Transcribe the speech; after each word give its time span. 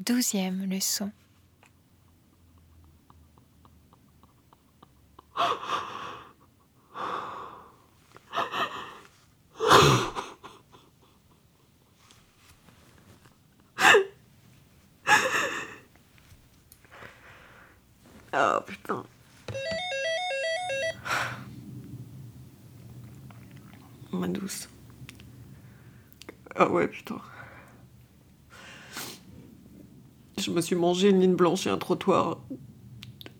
Douzième 0.00 0.64
leçon. 0.64 1.12
Oh 18.32 18.60
putain. 18.66 19.04
Ma 24.12 24.28
douce. 24.28 24.66
Ah 26.56 26.68
ouais, 26.70 26.88
putain. 26.88 27.20
Je 30.40 30.50
me 30.50 30.60
suis 30.60 30.74
mangé 30.74 31.10
une 31.10 31.20
ligne 31.20 31.36
blanche 31.36 31.66
et 31.66 31.70
un 31.70 31.76
trottoir 31.76 32.38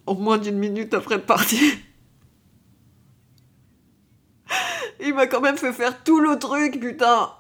en 0.07 0.15
moins 0.15 0.39
d'une 0.39 0.59
minute 0.59 0.93
après 0.93 1.15
être 1.17 1.27
parti. 1.27 1.59
Il 5.01 5.15
m'a 5.15 5.27
quand 5.27 5.41
même 5.41 5.57
fait 5.57 5.73
faire 5.73 6.03
tout 6.03 6.21
le 6.21 6.39
truc, 6.39 6.79
putain. 6.79 7.31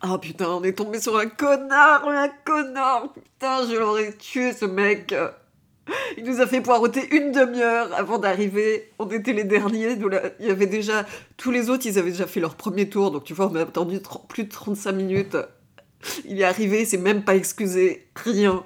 Ah 0.00 0.18
putain, 0.18 0.48
on 0.50 0.62
est 0.62 0.74
tombé 0.74 1.00
sur 1.00 1.18
un 1.18 1.26
connard, 1.26 2.06
un 2.06 2.28
connard, 2.28 3.12
putain, 3.14 3.66
je 3.66 3.74
l'aurais 3.74 4.12
tué 4.16 4.52
ce 4.52 4.66
mec. 4.66 5.14
Il 6.18 6.24
nous 6.24 6.40
a 6.40 6.46
fait 6.46 6.60
poireauter 6.60 7.14
une 7.14 7.32
demi-heure 7.32 7.92
avant 7.94 8.18
d'arriver. 8.18 8.90
On 8.98 9.08
était 9.10 9.32
les 9.32 9.44
derniers. 9.44 9.96
Il 10.40 10.46
y 10.46 10.50
avait 10.50 10.66
déjà 10.66 11.06
tous 11.36 11.50
les 11.50 11.70
autres, 11.70 11.86
ils 11.86 11.98
avaient 11.98 12.10
déjà 12.10 12.26
fait 12.26 12.40
leur 12.40 12.54
premier 12.54 12.88
tour. 12.88 13.10
Donc 13.10 13.24
tu 13.24 13.34
vois, 13.34 13.50
on 13.50 13.54
a 13.56 13.62
attendu 13.62 14.00
plus 14.28 14.44
de 14.44 14.50
35 14.50 14.92
minutes. 14.92 15.36
Il 16.26 16.40
est 16.40 16.44
arrivé, 16.44 16.82
il 16.82 16.86
s'est 16.86 16.98
même 16.98 17.24
pas 17.24 17.34
excusé, 17.34 18.06
rien. 18.14 18.64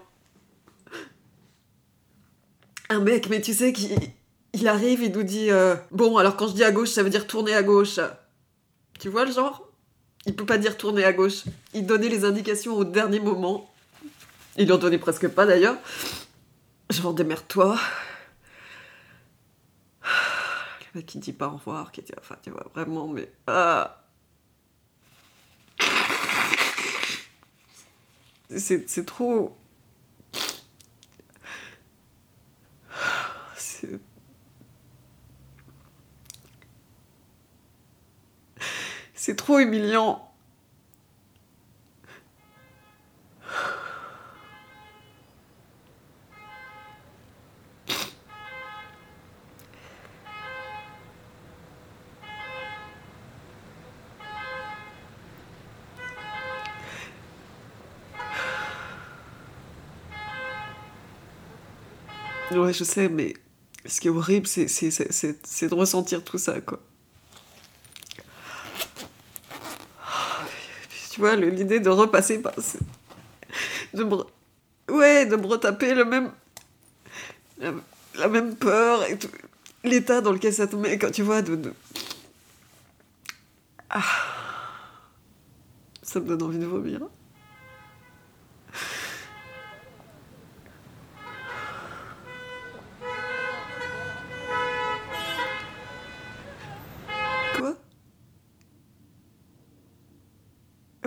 Un 2.88 3.00
mec, 3.00 3.28
mais 3.28 3.40
tu 3.40 3.52
sais 3.52 3.72
qu'il 3.72 3.96
il 4.54 4.66
arrive, 4.66 5.02
il 5.02 5.12
nous 5.12 5.22
dit 5.22 5.50
euh, 5.50 5.76
bon, 5.90 6.16
alors 6.16 6.36
quand 6.36 6.48
je 6.48 6.54
dis 6.54 6.64
à 6.64 6.72
gauche, 6.72 6.90
ça 6.90 7.02
veut 7.02 7.10
dire 7.10 7.26
tourner 7.26 7.54
à 7.54 7.62
gauche. 7.62 8.00
Tu 8.98 9.08
vois 9.08 9.24
le 9.24 9.32
genre? 9.32 9.68
Il 10.26 10.34
peut 10.34 10.46
pas 10.46 10.58
dire 10.58 10.76
tourner 10.76 11.04
à 11.04 11.12
gauche. 11.12 11.44
Il 11.74 11.86
donnait 11.86 12.08
les 12.08 12.24
indications 12.24 12.76
au 12.76 12.84
dernier 12.84 13.20
moment. 13.20 13.72
Il 14.56 14.72
en 14.72 14.78
donnait 14.78 14.98
presque 14.98 15.28
pas 15.28 15.46
d'ailleurs. 15.46 15.76
Genre 16.90 17.14
démerde-toi. 17.14 17.78
Le 20.02 21.00
mec 21.00 21.06
qui 21.06 21.18
dit 21.18 21.32
pas 21.32 21.48
au 21.48 21.52
revoir, 21.52 21.92
qui 21.92 22.02
dit 22.02 22.12
enfin 22.18 22.36
tu 22.42 22.50
vois 22.50 22.66
vraiment 22.74 23.08
mais 23.08 23.30
ah. 23.46 24.04
C'est 28.56 29.04
trop. 29.04 29.56
C'est 39.14 39.36
trop 39.36 39.58
humiliant. 39.58 40.27
Ouais, 62.50 62.72
je 62.72 62.82
sais, 62.82 63.08
mais 63.08 63.34
ce 63.84 64.00
qui 64.00 64.08
est 64.08 64.10
horrible, 64.10 64.46
c'est 64.46 64.66
de 64.66 65.74
ressentir 65.74 66.24
tout 66.24 66.38
ça, 66.38 66.60
quoi. 66.60 66.80
Tu 71.10 71.20
vois, 71.20 71.36
l'idée 71.36 71.80
de 71.80 71.90
repasser 71.90 72.40
par. 72.40 72.54
De 73.92 74.04
me... 74.04 74.16
Ouais, 74.88 75.26
de 75.26 75.36
me 75.36 75.46
retaper 75.46 75.94
le 75.94 76.04
même. 76.04 76.30
La, 78.14 78.28
même 78.28 78.56
peur 78.56 79.04
et 79.08 79.18
tout. 79.18 79.28
L'état 79.84 80.20
dans 80.20 80.32
lequel 80.32 80.54
ça 80.54 80.66
te 80.66 80.76
met 80.76 80.96
quand 80.98 81.10
tu 81.10 81.22
vois 81.22 81.42
de. 81.42 81.74
Ah. 83.90 84.02
Ça 86.02 86.20
me 86.20 86.26
donne 86.26 86.42
envie 86.42 86.58
de 86.58 86.66
vomir. 86.66 87.00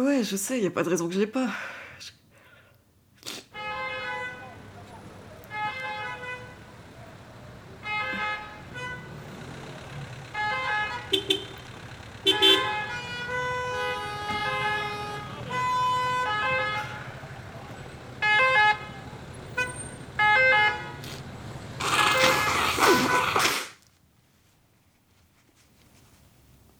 Ouais, 0.01 0.23
je 0.23 0.35
sais, 0.35 0.59
il 0.59 0.65
a 0.65 0.71
pas 0.71 0.81
de 0.81 0.89
raison 0.89 1.07
que 1.07 1.13
je 1.13 1.19
l'ai 1.19 1.27
pas. 1.27 1.47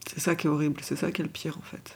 C'est 0.07 0.19
ça 0.19 0.35
qui 0.35 0.47
est 0.47 0.49
horrible, 0.49 0.81
c'est 0.81 0.95
ça 0.95 1.11
qui 1.11 1.21
est 1.21 1.23
le 1.23 1.29
pire 1.29 1.57
en 1.59 1.61
fait. 1.61 1.95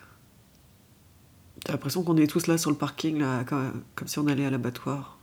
L'impression 1.75 2.03
qu'on 2.03 2.15
est 2.15 2.27
tous 2.27 2.47
là 2.47 2.57
sur 2.57 2.71
le 2.71 2.77
parking, 2.77 3.21
comme, 3.45 3.83
si 4.05 4.17
on 4.17 4.27
allait 4.27 4.45
à 4.45 4.49
l'abattoir. 4.49 5.17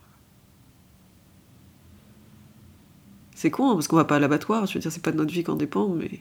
C'est 3.34 3.50
con, 3.50 3.70
hein, 3.70 3.72
parce 3.72 3.88
qu'on 3.88 3.96
va 3.96 4.04
pas 4.04 4.16
à 4.16 4.18
l'abattoir, 4.18 4.66
je 4.66 4.74
veux 4.74 4.80
dire, 4.80 4.92
c'est 4.92 5.02
pas 5.02 5.12
de 5.12 5.16
notre 5.16 5.32
vie 5.32 5.44
qu'en 5.44 5.54
dépend, 5.54 5.88
mais. 5.88 6.20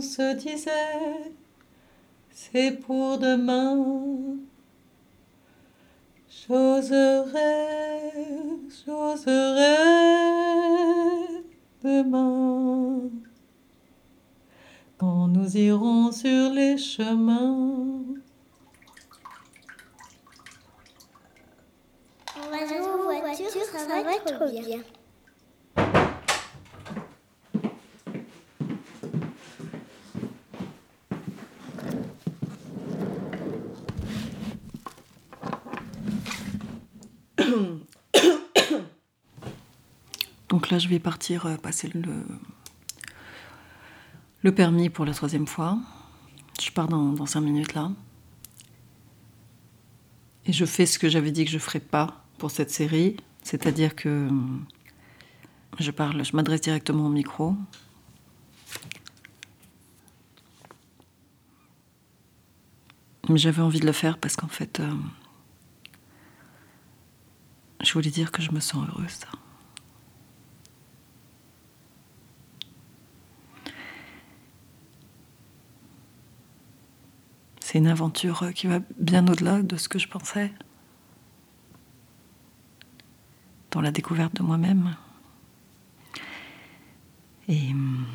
On 0.00 0.02
se 0.02 0.32
disait, 0.32 1.34
c'est 2.30 2.72
pour 2.80 3.18
demain. 3.18 4.38
J'oserai, 6.30 7.36
j'oserai 8.86 9.76
demain. 11.84 13.10
Quand 14.96 15.28
nous 15.28 15.54
irons 15.54 16.10
sur 16.12 16.50
les 16.54 16.78
chemins. 16.78 18.00
Donc 40.60 40.68
là, 40.68 40.78
je 40.78 40.88
vais 40.88 40.98
partir 40.98 41.46
euh, 41.46 41.56
passer 41.56 41.90
le, 44.42 44.52
permis 44.52 44.90
pour 44.90 45.06
la 45.06 45.14
troisième 45.14 45.46
fois. 45.46 45.78
Je 46.60 46.70
pars 46.70 46.86
dans, 46.86 47.24
cinq 47.24 47.40
minutes 47.40 47.72
là. 47.72 47.90
Et 50.44 50.52
je 50.52 50.66
fais 50.66 50.84
ce 50.84 50.98
que 50.98 51.08
j'avais 51.08 51.32
dit 51.32 51.46
que 51.46 51.50
je 51.50 51.56
ferais 51.56 51.80
pas 51.80 52.26
pour 52.36 52.50
cette 52.50 52.70
série, 52.70 53.16
c'est-à-dire 53.42 53.96
que 53.96 54.28
je 55.78 55.90
parle, 55.90 56.22
je 56.22 56.36
m'adresse 56.36 56.60
directement 56.60 57.06
au 57.06 57.08
micro. 57.08 57.56
Mais 63.30 63.38
j'avais 63.38 63.62
envie 63.62 63.80
de 63.80 63.86
le 63.86 63.92
faire 63.92 64.18
parce 64.18 64.36
qu'en 64.36 64.48
fait, 64.48 64.78
euh, 64.80 64.92
je 67.82 67.90
voulais 67.94 68.10
dire 68.10 68.30
que 68.30 68.42
je 68.42 68.52
me 68.52 68.60
sens 68.60 68.86
heureuse. 68.86 69.20
C'est 77.70 77.78
une 77.78 77.86
aventure 77.86 78.52
qui 78.52 78.66
va 78.66 78.80
bien 78.98 79.28
au-delà 79.28 79.62
de 79.62 79.76
ce 79.76 79.88
que 79.88 80.00
je 80.00 80.08
pensais. 80.08 80.50
Dans 83.70 83.80
la 83.80 83.92
découverte 83.92 84.34
de 84.34 84.42
moi-même. 84.42 84.96
Et 87.46 87.70
hum, 87.70 88.06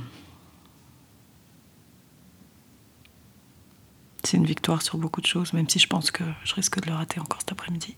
c'est 4.25 4.35
une 4.35 4.45
victoire 4.45 4.81
sur 4.81 4.97
beaucoup 4.97 5.21
de 5.21 5.25
choses, 5.25 5.53
même 5.53 5.69
si 5.69 5.79
je 5.79 5.87
pense 5.87 6.11
que 6.11 6.25
je 6.43 6.53
risque 6.53 6.81
de 6.81 6.87
le 6.89 6.95
rater 6.97 7.21
encore 7.21 7.39
cet 7.39 7.53
après-midi. 7.53 7.95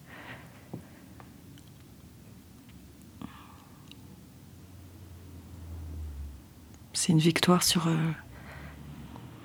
C'est 6.93 7.13
une 7.13 7.17
victoire 7.17 7.63
sur, 7.63 7.87
euh, 7.87 8.11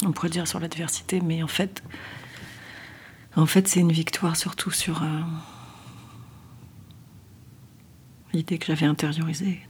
on 0.05 0.13
pourrait 0.13 0.31
dire 0.31 0.47
sur 0.47 0.61
l'adversité, 0.61 1.21
mais 1.21 1.43
en 1.43 1.49
fait, 1.49 1.83
en 3.37 3.47
fait, 3.47 3.69
c'est 3.69 3.81
une 3.81 3.93
victoire 3.93 4.37
surtout 4.37 4.71
sur 4.71 5.03
euh, 5.03 5.21
l'idée 8.33 8.59
que 8.59 8.67
j'avais 8.67 8.87
intériorisée 8.87 9.61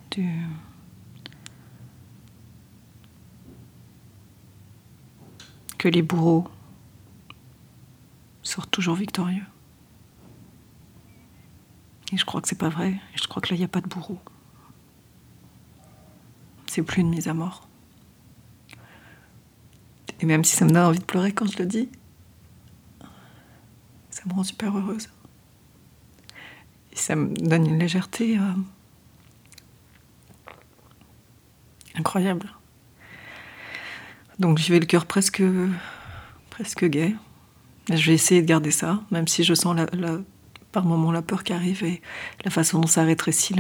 que 5.79 5.88
les 5.88 6.02
bourreaux 6.02 6.46
sortent 8.43 8.70
toujours 8.70 8.94
victorieux. 8.94 9.43
Et 12.12 12.17
je 12.17 12.25
crois 12.25 12.40
que 12.40 12.49
c'est 12.49 12.58
pas 12.58 12.69
vrai. 12.69 13.00
Je 13.14 13.26
crois 13.26 13.40
que 13.43 13.49
là, 13.49 13.56
il 13.56 13.58
n'y 13.58 13.64
a 13.64 13.69
pas 13.69 13.81
de 13.81 13.88
bourreau. 13.88 14.20
C'est 16.67 16.82
plus 16.82 17.00
une 17.00 17.08
mise 17.08 17.26
à 17.26 17.35
mort. 17.35 17.69
Et 20.23 20.27
même 20.27 20.45
si 20.45 20.55
ça 20.55 20.65
me 20.65 20.71
donne 20.71 20.85
envie 20.85 21.01
de 21.01 21.05
pleurer 21.05 21.33
quand 21.33 21.51
je 21.51 21.59
le 21.59 21.67
dis, 21.67 21.89
ça 24.09 24.23
me 24.27 24.33
rend 24.33 24.45
super 24.45 24.77
heureuse. 24.77 25.09
Ça 26.95 27.17
me 27.17 27.35
donne 27.35 27.67
une 27.67 27.81
légèreté 27.81 28.39
euh, 28.39 28.43
incroyable. 31.97 32.53
Donc 34.39 34.59
j'y 34.59 34.71
vais 34.71 34.79
le 34.79 34.87
cœur 34.87 35.07
presque, 35.07 35.43
presque 36.51 36.85
gai. 36.85 37.17
Je 37.91 38.07
vais 38.07 38.15
essayer 38.15 38.43
de 38.43 38.47
garder 38.47 38.71
ça, 38.71 39.03
même 39.11 39.27
si 39.27 39.43
je 39.43 39.55
sens 39.55 39.77
par 40.71 40.85
moments 40.85 41.11
la 41.11 41.23
peur 41.23 41.43
qui 41.43 41.53
arrive 41.53 41.83
et 41.83 42.01
la 42.45 42.51
façon 42.53 42.79
dont 42.79 42.87
ça 42.87 43.03
rétrécit 43.03 43.57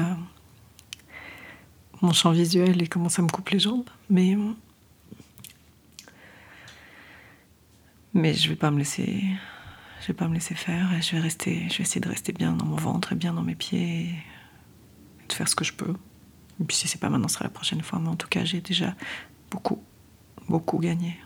mon 2.02 2.12
champ 2.12 2.30
visuel 2.30 2.80
et 2.82 2.86
comment 2.86 3.08
ça 3.08 3.20
me 3.20 3.28
coupe 3.28 3.48
les 3.50 3.58
jambes. 3.58 3.88
Mais, 4.10 4.36
mais 8.14 8.34
je 8.34 8.48
vais 8.48 8.56
pas 8.56 8.70
me 8.70 8.78
laisser, 8.78 9.24
je 10.00 10.06
vais 10.08 10.14
pas 10.14 10.28
me 10.28 10.34
laisser 10.34 10.54
faire 10.54 10.92
et 10.94 11.02
je 11.02 11.12
vais 11.12 11.20
rester, 11.20 11.68
je 11.70 11.78
vais 11.78 11.82
essayer 11.82 12.00
de 12.00 12.08
rester 12.08 12.32
bien 12.32 12.52
dans 12.52 12.66
mon 12.66 12.76
ventre 12.76 13.12
et 13.12 13.16
bien 13.16 13.32
dans 13.32 13.42
mes 13.42 13.54
pieds 13.54 14.10
et 15.22 15.28
de 15.28 15.32
faire 15.32 15.48
ce 15.48 15.54
que 15.54 15.64
je 15.64 15.72
peux. 15.72 15.94
Et 16.60 16.64
puis 16.64 16.76
si 16.76 16.88
c'est 16.88 17.00
pas 17.00 17.08
maintenant, 17.08 17.28
ce 17.28 17.34
sera 17.34 17.44
la 17.44 17.50
prochaine 17.50 17.82
fois. 17.82 17.98
Mais 17.98 18.08
en 18.08 18.16
tout 18.16 18.28
cas, 18.28 18.44
j'ai 18.44 18.60
déjà 18.60 18.94
beaucoup, 19.50 19.82
beaucoup 20.48 20.78
gagné. 20.78 21.18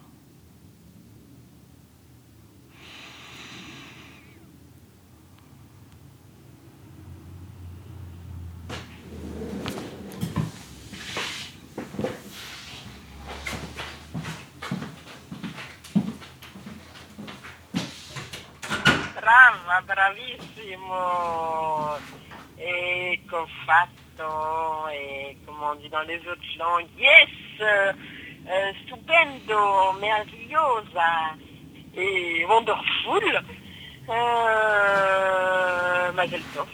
Brava, 19.26 19.80
bravissimo. 19.82 21.02
Et 22.58 23.20
qu'ho 23.28 23.46
fatto, 23.66 24.88
comme 25.44 25.62
on 25.62 25.74
dit 25.76 25.88
dans 25.90 26.02
les 26.02 26.18
autres 26.20 26.58
langues, 26.58 26.88
yes, 26.96 27.28
euh, 27.60 27.92
stupendo, 28.84 29.92
meravigliosa, 30.00 31.34
et 31.94 32.44
wonderful. 32.46 33.42
Tov. 36.54 36.68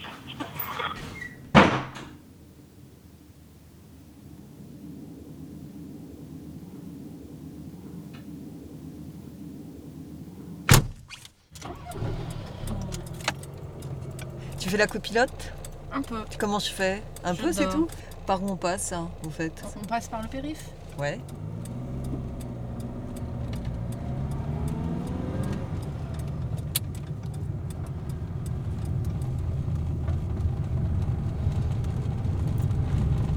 Tu 14.62 14.62
fais 14.73 14.79
la 14.79 14.87
copilote 14.87 15.53
Un 15.91 16.01
peu. 16.01 16.23
Comment 16.39 16.57
je 16.57 16.71
fais 16.71 17.03
Un 17.23 17.35
peu, 17.35 17.53
c'est 17.53 17.69
tout 17.69 17.87
Par 18.25 18.41
où 18.41 18.49
on 18.49 18.55
passe, 18.55 18.91
hein, 18.91 19.07
en 19.23 19.29
fait 19.29 19.53
On 19.79 19.85
passe 19.85 20.07
par 20.07 20.23
le 20.23 20.27
périph. 20.27 20.65
Ouais. 20.97 21.19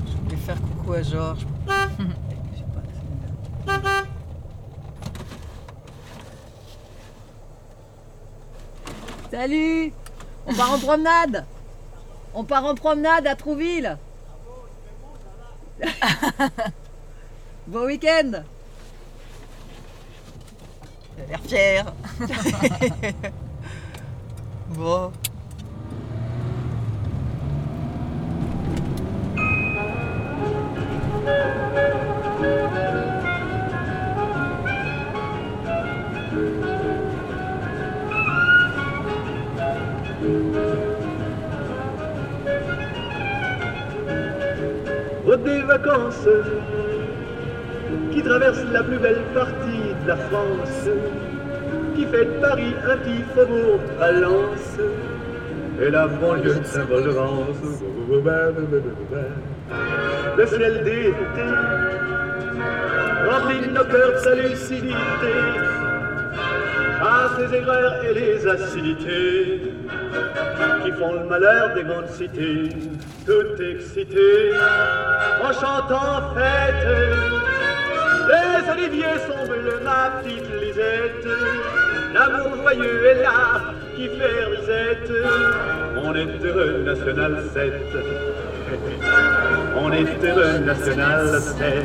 Je 0.07 0.13
voulais 0.23 0.37
faire 0.37 0.57
coucou 0.59 0.95
à 0.95 1.03
Georges. 1.03 1.47
Salut 9.31 9.93
On 10.47 10.55
part 10.55 10.73
en 10.73 10.79
promenade. 10.79 11.45
On 12.35 12.45
part 12.45 12.65
en 12.65 12.75
promenade 12.75 13.27
à 13.27 13.35
Trouville. 13.35 13.97
Bon 17.67 17.85
week-end. 17.87 18.45
Il 21.17 21.25
a 21.25 21.27
l'air 21.27 21.41
fier 21.41 21.85
Bon. 24.69 25.11
Vacances 45.67 46.29
qui 48.13 48.23
traverse 48.23 48.65
la 48.73 48.83
plus 48.83 48.99
belle 48.99 49.23
partie 49.35 49.95
de 50.03 50.09
la 50.09 50.17
France, 50.17 50.89
qui 51.95 52.05
fait 52.07 52.25
de 52.25 52.41
Paris 52.41 52.75
un 52.91 52.97
petit 52.97 53.23
faubourg 53.35 53.81
Valence 53.99 54.79
et 55.81 55.91
la 55.91 56.07
banlieue 56.07 56.55
de 56.55 56.65
Saint-Paul-de-Vence. 56.65 57.63
Le 60.39 60.47
ciel 60.47 60.85
d'été 60.85 61.13
remplit 63.29 63.69
nos 63.69 63.85
cœurs 63.85 64.13
de 64.13 64.19
sa 64.19 64.35
lucidité, 64.35 65.35
chasse 66.99 67.39
les 67.39 67.59
aigreurs 67.59 68.05
et 68.05 68.15
les 68.15 68.47
acidités 68.47 69.76
qui 70.85 70.93
font 70.93 71.13
le 71.15 71.25
malheur 71.29 71.75
des 71.75 71.83
grandes 71.83 72.09
cités, 72.09 72.69
tout 73.27 73.63
excitées, 73.63 74.53
en 75.43 75.53
chantant 75.53 76.35
fête. 76.35 76.87
Les 78.29 78.71
oliviers 78.73 79.19
sont 79.27 79.47
bleus, 79.47 79.81
ma 79.85 80.21
petite 80.23 80.49
Lisette, 80.61 81.27
l'amour 82.15 82.57
joyeux 82.63 83.07
est 83.07 83.23
là 83.23 83.61
qui 83.95 84.09
fait 84.09 84.45
risette. 84.45 85.13
On 86.05 86.15
est 86.15 86.45
heureux, 86.45 86.83
National 86.85 87.45
7. 87.53 87.73
On 89.77 89.93
est 89.93 90.25
heureux, 90.25 90.59
National 90.59 91.41
7. 91.41 91.85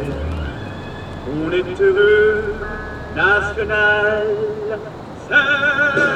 On 1.27 1.51
est 1.51 1.81
heureux, 1.81 2.55
national, 3.15 4.25
Bonne 5.29 6.10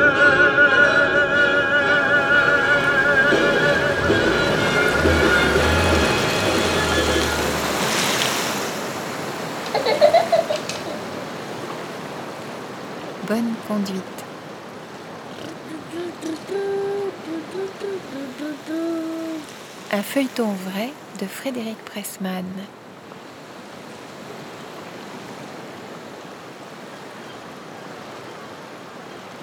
Un 19.91 20.01
feuilleton 20.01 20.53
vrai 20.53 20.93
de 21.19 21.25
Frédéric 21.25 21.77
Pressman. 21.83 22.45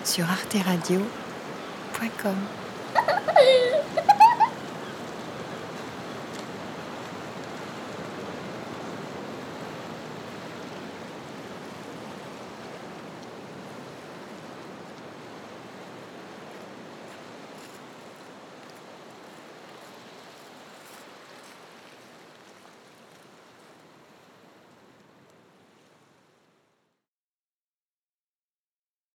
Sur 0.05 0.31
arteradio.com 0.31 2.37